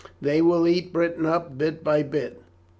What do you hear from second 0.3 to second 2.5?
will eat Britain up bit by bit."